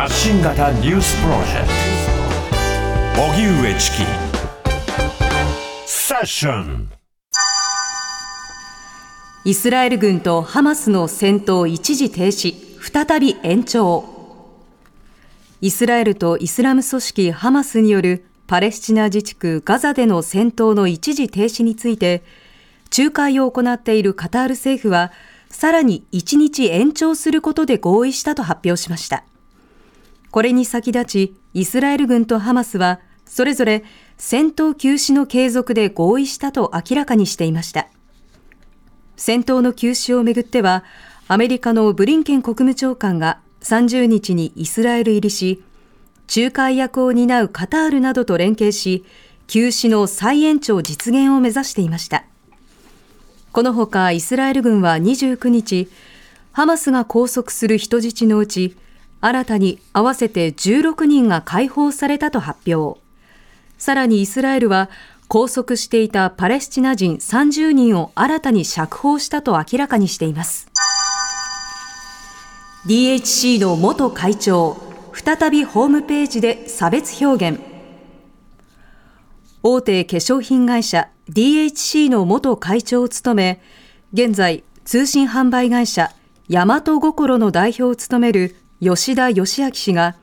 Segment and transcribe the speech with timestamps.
[0.00, 1.68] 発信型ニュースプロジェク
[3.14, 3.22] ト。
[3.22, 3.96] 荻上チキ
[5.84, 6.90] セッション
[9.44, 14.06] イスラエル軍とハマスの戦闘一時停止再び延長。
[15.60, 22.22] イスラエルとイスラム組織ハマスによるパレスチナ自治区ガザでの戦闘の一時停止について
[22.96, 25.12] 仲介を行っているカタール政府は
[25.50, 29.24] さらに1日延長することで合意したと発表しました。
[30.30, 33.84] これに先立ちイスラエル軍とハマスはそれぞれ
[34.16, 37.88] 戦闘休止の継続で合意したと明らかにしていました。
[39.16, 40.84] 戦闘の休止をめぐっては
[41.28, 45.62] アメリカのブリンケン国務長官が30日にイスラエル入りし
[46.34, 49.04] 仲介役を担うカタールなどと連携し
[49.46, 52.24] 休止の再延長実現を目指していました。
[53.52, 55.88] このほかイスラエル軍は29日
[56.52, 58.76] ハマスが拘束する人質のうち
[59.20, 63.00] 新たに合わせて16人が解放されたと発表。
[63.76, 64.90] さらにイスラエルは
[65.28, 70.68] 拘束していたパレスチナ人30人を新たに釈放したと明らかにしています。
[72.86, 74.76] DHC の元会長
[75.12, 77.60] 再びホームページで差別表現。
[79.62, 83.60] 大手化粧品会社 DHC の元会長を務め
[84.14, 86.10] 現在通信販売会社
[86.48, 90.16] 大和心の代表を務める吉田義明氏が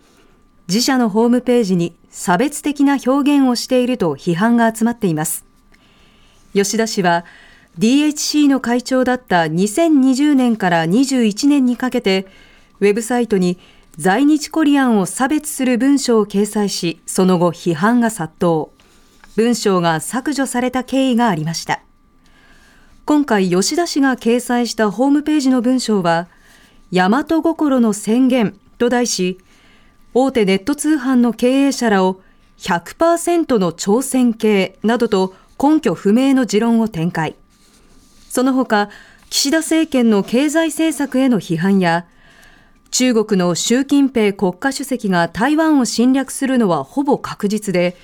[0.68, 5.46] 自社のホームページに差別的な表現をしていると批判が集まっています。
[6.54, 7.24] 吉田氏は
[7.78, 12.26] DHC の会長だった2020年から21年にかけて
[12.80, 13.60] ウェブサイトに
[13.98, 18.70] 在日コリアンを差別する文章を掲載し、その後批判が殺到。
[19.36, 21.82] 文章が削除された経緯がありました。
[23.06, 26.28] 今回吉田氏が掲載したホームページの文章は、
[26.92, 29.40] 大和心の宣言と題し、
[30.14, 32.22] 大手ネット通販の経営者らを
[32.60, 37.36] 100%の挑戦系などと根拠不明の持論を展開。
[38.30, 38.90] その他、
[39.30, 42.06] 岸田政権の経済政策への批判や、
[42.90, 47.98] 中国の習近平国家主席が台湾を侵略するのはほぼ確実で、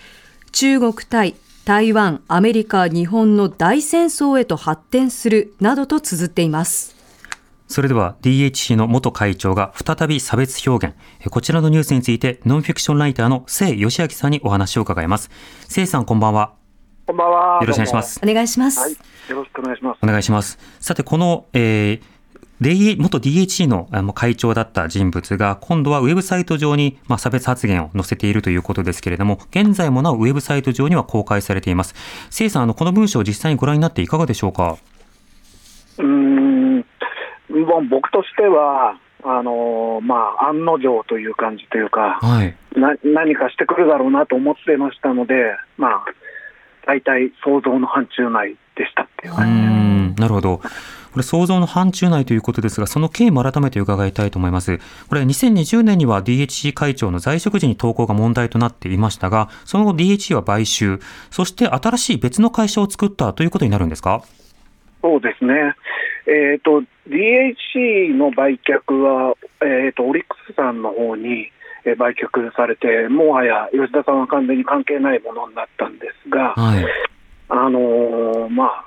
[0.51, 1.35] 中国対
[1.65, 7.02] 台湾、アメリカ、日本の大戦争へと発展するなどと綴っています。
[7.73, 10.95] それでは DHC の元会長が再び差別表現。
[11.31, 15.31] こちらのニュースについてノンフィクションライターの清義明さんにお話を伺います。
[15.69, 16.53] 清さんこんばんは。
[17.07, 17.59] こんばんは。
[17.61, 18.19] よろしくお願いします。
[18.23, 18.79] お願いします。
[18.79, 18.91] はい。
[18.91, 18.97] よ
[19.37, 19.97] ろしくお願いします。
[20.03, 20.59] お願いします。
[20.79, 31.95] さて、この、えー、元 DHC の会長だった人物が、今度はウェブサイト上に差別発言を載せているということですけれども、現在もなおウェブサイト上には公開されています。
[32.29, 34.77] せいさん、あのこの文章を実際にご覧になっていかがでしょうか？
[35.97, 36.62] うん
[37.89, 46.05] 僕としては、あのまあ、案の定という感じというか、はい、な何かしてくるだろうなと思ってましたので、まあ、
[46.85, 50.57] 大体想像の範疇内でしたっていう感じなるほど。
[51.13, 54.79] これ想像の範疇内ということですが、その経緯も改めて伺いたいと思います。
[55.07, 60.99] これ2020年には DHC 会長の在職時に投稿が問題となっていましたが、その後 DHC は買収、
[61.29, 64.23] そして新しい別の会社を作ったということになるんですか？
[65.01, 65.53] そうですね。
[66.25, 71.51] えっ、ー、と、DHC の売却は、えっ、ー、と、オリックスさんの方に、
[71.85, 76.85] え売却されて、もはや吉田さんは完全に関係ないものになったんですが、はい、
[77.49, 78.85] あのー、まあ、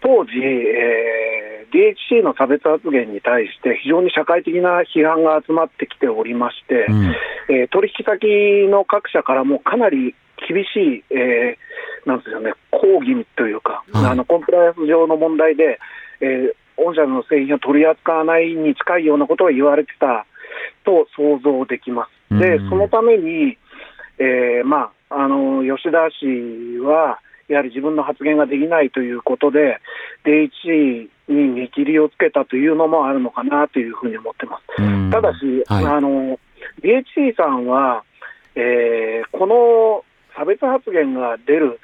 [0.00, 7.06] 当時、えー、DHC の差別発言に対して非常に社会的な批判が集まってきておりまして、うん、
[7.50, 10.14] えー、取引先の各社からもかなり
[10.48, 11.56] 厳しい、えー、
[12.06, 15.78] なんですよね、抗議というか、はい、あのコンプライアンス上の問題で、
[16.20, 20.26] えー、御社の製品を取り扱わないに近いようなことが言われてた
[20.84, 22.38] と想像できます。
[22.38, 23.58] で、そのために、
[24.18, 29.80] えー、まあ、あの吉田氏は、やはり自分の発言ができないということで、
[30.24, 35.10] DHC に見切りをつけたというのもあるのかなというふうに思ってます。
[35.10, 36.38] ただし、はい、あの
[36.82, 38.04] DHC さんは、
[38.54, 40.04] えー、この
[40.38, 41.80] 差別発言が出る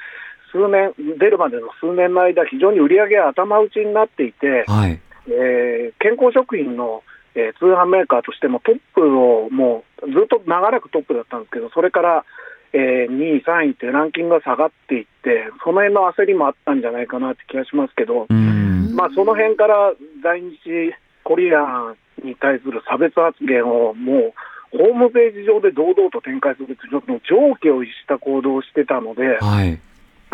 [0.52, 7.02] 数年、出るまでの数年の間、非常に売り上げが頭打ちになっていて、はい、えー、健康食品の
[7.34, 12.24] えー通販メーカーとしてもトップをもうずっと長らくトップだったんですけど、それから、
[12.72, 18.94] えー2位、3位ってランキングが下がっていって、その辺の焦りもあったんじゃないかなって気がしますけど、うん。
[18.94, 19.92] まあ、その辺から
[20.22, 24.32] 在日コリアンに対する差別発言をもう、
[24.76, 29.68] ホームページ上で堂々と展開するという、ちょっと常軌を逸した行動をしてたので、はい。
[29.68, 29.78] え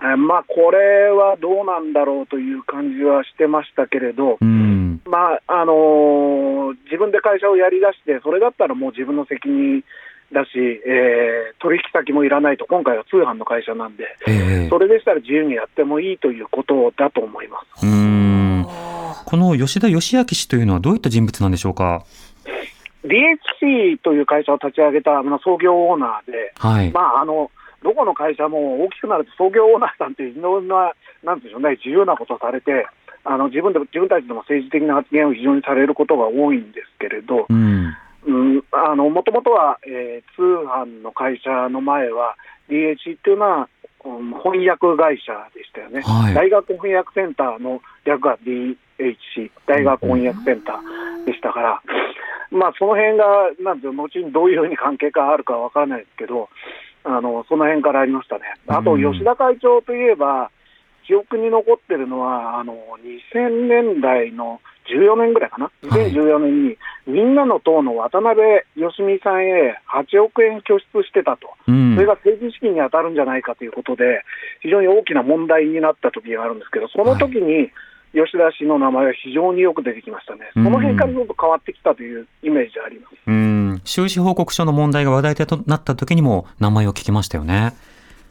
[0.03, 5.03] ーまあ、これはどうなんだろうという感じはしてましたけれど、うん。
[5.05, 9.85] まああのー自分で会社をやりだして、それだったらもう自分の責任
[10.33, 17.85] だし、えー取引先もいらないと、今回は通販の会社なんで、ええそれでしたら自由にやってもいいということだと思います。
[17.85, 18.65] うん。
[19.27, 22.05] この吉田義明氏というのはどういった人物なんでしょうか？
[23.05, 26.91] DHC という会社を立ち上げたまあ創業オーナーで、はい。
[26.91, 27.51] まあ、あの
[27.83, 30.93] どこの会社も大きくなると創業オーナーさんっていろんな、
[31.25, 32.87] なんでしょうね、自由なことをされて、
[33.25, 37.95] あの自分で自分たちでも政治的な発言を非常にされることが多いんですけれど、うん。
[38.27, 42.37] うん、あのもともとは、えー通販の会社の前は、
[42.69, 43.69] DHC っていうのは、
[44.05, 51.83] うん翻訳会社でしたよね、はい大学翻訳センターの略が DHC、大学翻訳センターでしたから、
[52.51, 53.25] まあ、その辺が、
[53.61, 56.49] なんていうの後にどういうふうに関係があるかわからないですけど、
[57.05, 58.43] あのその辺からありましたね。
[58.67, 60.51] あと、うん吉田会長といえば、
[61.07, 62.75] 記憶に残ってるのは、あの
[63.35, 66.77] 2000年代の14年ぐらいかな、はい2014年に、
[67.07, 68.39] みんなの党の渡辺
[68.77, 71.95] 義美さんへ8億円拠出してたと、うん。
[71.95, 74.23] それが政治資金に当たるんじゃないかということで、
[74.61, 77.71] 非常に大きな問題になった時があるんですけど、その時に
[78.13, 83.15] 吉田氏の名前は非常によく出てきましたね、その辺からちょっと変わってきたというイメージがあります。
[83.27, 83.81] うん。
[83.85, 87.73] 収支報告書の問題が話題となった時にも名前を聞きましたよね。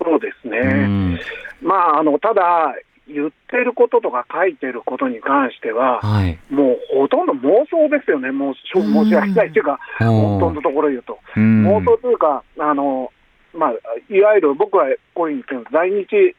[0.04, 1.20] そうですね、うん。
[1.62, 2.76] まあ、あのただ、
[3.08, 6.38] 言ってることとか書いてることに関しては、はい。
[6.50, 11.18] もうほとんど妄想ですよね、もう申し訳ないというか、本当のところ言うと。
[11.36, 13.12] うん妄想というか、あの
[13.54, 13.72] まあ、
[14.14, 14.86] いわゆる僕は
[15.16, 16.36] こういうふうに言ってる在日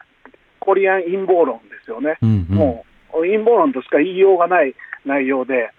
[0.61, 4.75] コリアン陰謀論ですよね、うんうんもう陰謀論としか言いようがない
[5.05, 5.71] 内容で、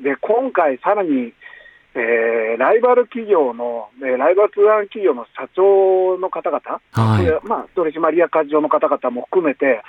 [0.00, 1.32] で今回、さらに、
[1.94, 9.82] えーライバル企業の、えーライバル通販企業の社長の方々、はいでまあ、取締役会長の方々も含めて、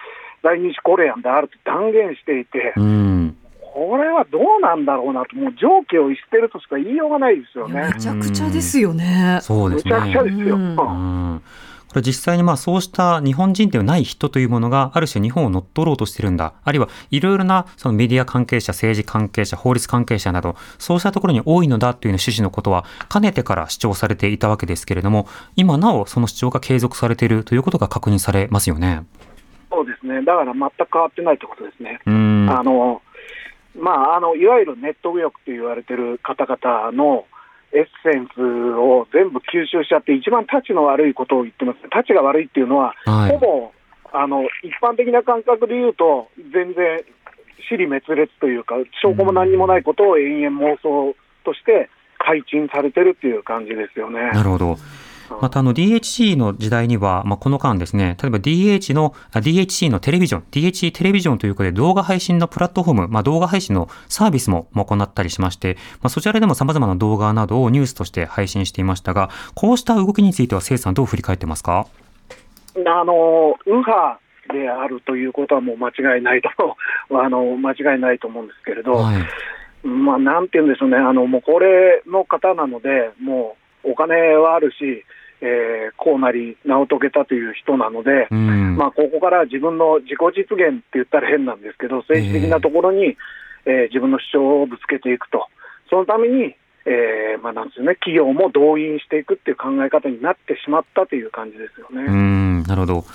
[0.44, 3.38] 在日コリアンであると断言していて、うん。
[3.74, 8.00] これはどうなんだろうなと、もう常軌を逸してるとしか言いようがないですよねめ。
[8.00, 9.40] ちゃくちゃですよね。
[9.42, 9.96] そうですね。
[9.96, 10.56] むちゃくちゃですよ。
[10.56, 11.42] うん
[11.94, 16.54] これ実際にまあそうした日本人ではない人というものがある種日本を乗っ取ろうとしてるんだ。
[16.64, 29.04] あるいはいろいろなそのメディア関係者、政治関係者、法律関係者など、そうしたところに多いのだという趣旨のことはかねてから主張されていたわけですけれども、今なおその主張が継続されているということが確認されますよね。
[29.70, 32.00] そうですね、だから全く変わってないということですね。
[32.08, 32.50] うん。
[32.50, 33.02] あの
[33.76, 37.26] まあ、あのいわゆるネット右翼と言われてる方々の
[37.74, 38.40] エッセンス
[38.78, 43.72] を全部吸収しちゃって、一番タチの悪いことを言ってますね、タチが悪いっていうのは、はいほぼ
[44.16, 47.04] あの一般的な感覚で言うと、全然、
[47.68, 51.90] 死に滅裂というか、証拠も何にもないことを延々妄想として
[52.20, 54.20] 解禁されてるっていう感じですよね。
[54.32, 54.78] なるほど。
[55.42, 71.88] またあの DHC の時代には、まあ、この間ですね、例えば DH の、あ DHC のテレビジョン、DHC テレビジョンということで動画配信のプラットフォーム、まあ、動画配信のサービスもまあ行ったりしまして、まあ、そちらでも様々な動画などをニュースとして配信していましたが、こうした動きについては、せいさんどう振り返ってますか？
[72.76, 74.20] あの右派
[74.52, 76.50] であるということはもう間違いないと
[77.22, 79.88] あの間違いないと思うんですけれど、はい。
[79.88, 85.04] まあ、なんて言うんでしょうね、あのもう高齢の方なので、もうお金はあるし、
[85.44, 88.78] えー、こうなり名を遂げたという人なので、うん。
[88.78, 90.20] まあ、ここから自分の自己
[90.50, 93.18] 実現って言ったら変なんですけど、政治的なところに、
[93.66, 95.48] えー自分の主張をぶつけていくと、
[95.90, 102.04] そのために、えーまあ、なんですよね、企業も動員していくっていう考え方になってしまったという感じですよね。
[102.08, 103.06] うん、なるほど。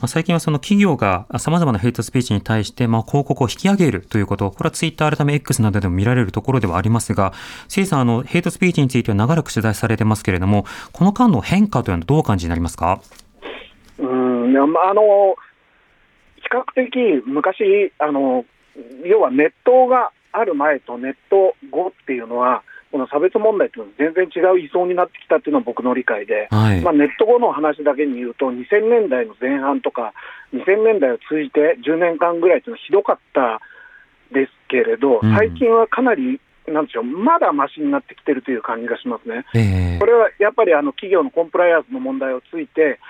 [0.00, 7.32] まあ、最近はその企業が様々なヘイトスピーチに対して、まあ、広告を引き上げるということ、これはツイッター改め X などでも見られるところではありますが、
[7.68, 13.00] せさん、あの、ヘイトスピーチについては長らく取材されてますけれども、この間の変化というのはどう感じになりますか？
[13.98, 15.36] うんあの
[16.36, 18.44] 比較的昔あの、
[19.04, 22.62] 要はネットがある前とネット後っていうのは、
[22.94, 26.80] この差別問題っていうのは全然違う位相になってきたっていうのは僕の理解で、はい。
[26.80, 30.14] まあ、ネット後の話だけに言うと、2000年代の前半とか、
[30.54, 33.58] 2000年代を通じて10年間ぐらいっていうのはひどかった
[34.30, 39.44] ですけれど、うん最近はかなり、なんでしょう、まだマシになってきてるという感じがしますね。
[39.56, 43.00] ええこれはやっぱりあの企業のコンプライアンスの問題をついて、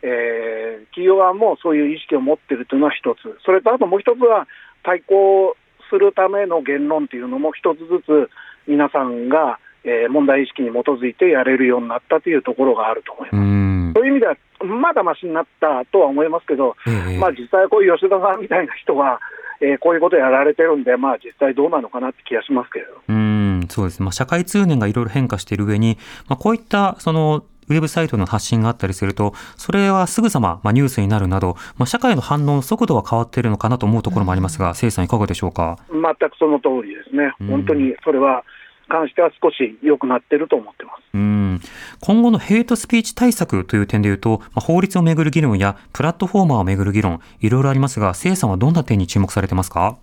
[0.00, 4.48] えー企業側もそういう意識を持っているというのは一つ、それとあともう一つは、
[4.84, 5.54] 対抗
[5.90, 8.30] するための言論というのも一つずつ、
[8.66, 13.36] 皆さんが、えー問題意識に基づいてやれるようになったというところがあると思います。
[13.36, 13.92] うん。
[13.94, 19.20] そういう意味では、まだましになったとは思いますけど、ええまあ、実際、こういう吉田さんみたいな人は、
[19.60, 22.92] えーこういうことやられてるんで、まあ、実際どうなのかなって気がしますけれど。
[23.08, 24.04] うん、そうですね。
[24.04, 35.78] まあ、社会通念がいろいろ変化している上に、まあ、こういった、その、ウェブサイトの発信があったりすると、それはすぐさま、まあ、ニュースになるなど、まあ、社会の反応の速度は変わっているのかなと思うところもありますが、せいさんいかがでしょうか？
[35.90, 38.44] 全くその通りですねうん、本当にそれは
[38.88, 41.02] 関しては少し良くなってると思ってます。
[41.14, 41.60] うん。
[42.00, 49.96] 今後のヘイトスピーチ対策という点で言うと、まあ、法律をめぐる議論や、プラットフォーマーをめぐる議論、いろいろありますが、せいさんはどんな点に注目されてますか？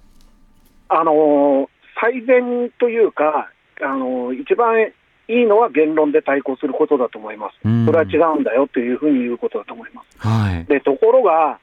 [0.89, 1.67] あのー
[2.01, 3.51] 最善というか、
[3.83, 4.91] あのー一番
[5.31, 7.57] いいのは言論で対抗することだと思います。
[7.63, 10.27] うんそれは違うんだよというふうに言うことだと思います。
[10.27, 10.65] はい。
[10.65, 11.59] でところが、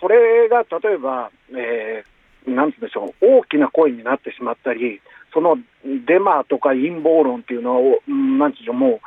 [0.00, 2.10] それが例えば、えー
[2.46, 5.00] なんつうんでしょう、大きな声になってしまったり、
[5.32, 9.00] そのデマとか陰謀論っていうのは、うんなんていうの、もう、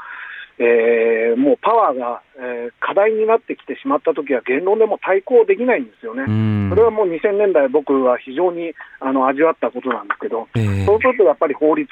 [0.60, 6.26] えーもうパワーが、えー課題になってきてしまったときは、言論でも対抗できないんですよね。
[6.28, 6.70] うん。
[6.70, 11.90] それはもう2000年代、僕は非常にあの味わったことなんですけど、ええそうするとやっぱり法律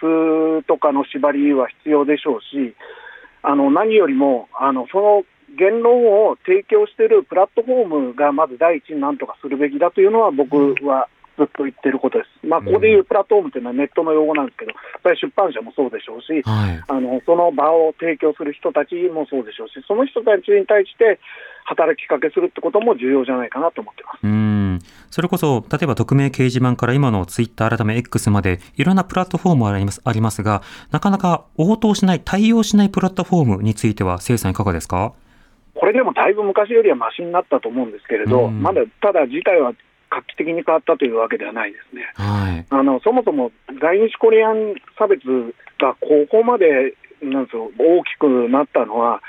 [0.67, 2.75] とかの縛りは必要でしょうし、
[3.41, 5.23] あの何よりもあのその
[5.57, 11.07] 言論を提供しているプラットフォームがまず第一になんとかするべきだというのは、僕は
[11.37, 12.45] ずっと言ってることです。
[12.45, 16.83] まあ、ここでいうプラットフォームというのはネットの用語なんですけど、それは出版社もそうでしょうし、はい。
[16.87, 21.19] あのその場を提供する人たちもそうでしょうし、その人たちに対して
[21.63, 24.19] 働きかけするってことも重要じゃないかなと思ってます。
[24.23, 24.79] うん。
[25.09, 30.61] それこそ、例えば匿名掲示板から今のツイッター改め X まで、いろんなプラットフォームありますありますが、
[30.91, 35.13] なかなか応答しない、対応しないプラットフォームについては、せいさんいかがですか？
[35.73, 39.73] これでもだいぶ昔よりはマシになったと思うんですけれど、うんまだただ事態は
[40.21, 42.11] 画期的に変わったというわけではないですね。
[42.15, 42.65] はい。
[42.69, 43.51] あのそもそも
[43.81, 45.21] 在日コリアン差別
[45.79, 49.21] がここまでなんですよ大きくなったのは、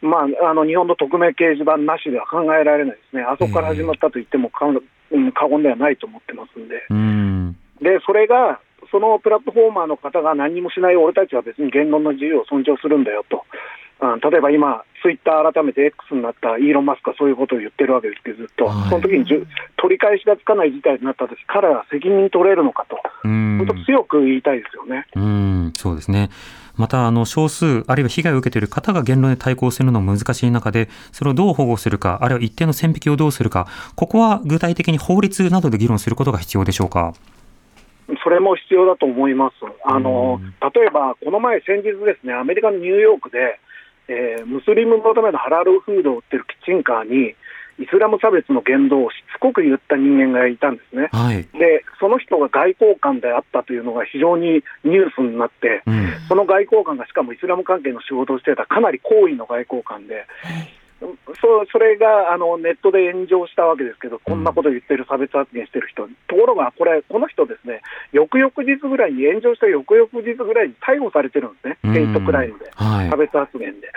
[0.00, 7.56] まあ、あの日本の匿名掲示板なしでは考えられないですね、あそこから始まったと言っても過言ではないと思ってますんで、うん。
[7.80, 13.44] でそれが、そのプラットフォーマーの方が何もしない俺たちは別に言論の自由を尊重するんだよと、
[14.04, 25.06] あ例えば今、ツイッター改めて X になったイーロン・マスクはそういうことを言ってるわけですけど、ずっと、はいその時にじゅ取り返しがつかない事態になった時彼らは責任取れるのかと、うん本当強く言いたいですよね。
[25.14, 26.30] うん、そうですね。
[26.76, 37.12] また、あの、少数、あるいは被害を受けている方が言論で対抗するのも難しい中で、それをどう保護するか、あるいは一定の線引きをどうするか、ここは具体的に法律などで議論することが必要でしょうか？
[38.24, 39.54] それも必要だと思います。
[39.84, 43.60] あのうん例えば、この前、先日ですね、アメリカのニューヨークで、
[44.08, 47.34] えームスリムのためのハラルフードを売ってるキッチンカーに、
[47.78, 51.08] イスラム差別の言動をしつこく言った人間がいたんですね。
[51.10, 51.42] はい。
[51.58, 56.12] で、その人が外交官であったというのが非常にニュースになって、うん。
[56.28, 60.26] その外交官がしかもイスラム関係の仕事をしてたかなり高位の外交官で、
[61.40, 67.82] そそれがあのネットで炎上したわけですけど、こんなこと言ってる差別発言してる人、ところがこれ、この人ですね、
[68.12, 71.92] 翌々日ぐらいに、炎上した翌々日ぐらいに逮捕されてるんですね、うん。
[71.92, 73.10] ヘイトクライムで、はい。
[73.10, 73.16] 差。
[73.16, 73.88] 別発言で。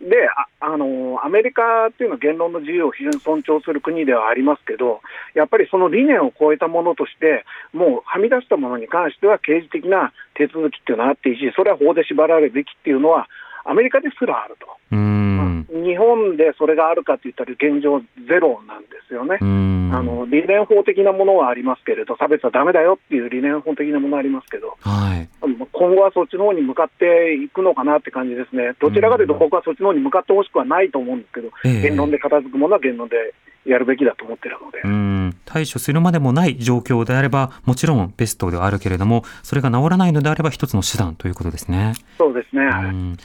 [0.00, 0.28] で
[0.60, 5.00] ああのアメリカっていうのは言論の自由を非常に尊重する国ではありますけど、
[5.34, 13.28] やっぱりその理念を超えたものとして、もうはみ出したものに関しては刑事的な手続きっていうのはあっていいし、それは法で縛られるべきっていうのは、
[13.64, 14.66] アメリカですらあると。
[14.92, 15.66] うん。
[15.70, 19.38] 日本でそれがあるかって言ったら現状ゼロなんですよね。
[19.40, 19.90] うん。
[19.92, 25.28] あの理念法的なものはありますけれど、差別はダメだよっていう理念法的なものはありますけど、はい。
[25.72, 28.74] 今後はそっちの方に向かっていくのかなって感じですね。
[28.80, 34.80] どちらかというと、僕はそっちの方に向かってほしくはないと思うんですけど、ええ言論で片付くものは言論でやるべきだと思ってるので。
[34.84, 35.36] うん。
[35.44, 41.94] 対処するまでもない状況であれば、もちろんベストではあるけれども、それが治らないのであれば一つの手段ということですね。
[42.18, 42.62] そうですね。
[42.62, 43.16] うん。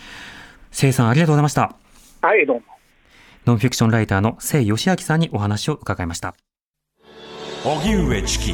[0.72, 1.75] せいさんありがとうございました。
[2.22, 2.63] はい、どうも。
[3.46, 6.36] ノンフィクションライターのせい義明さんにお話を伺いました。
[7.65, 8.53] 荻上チキ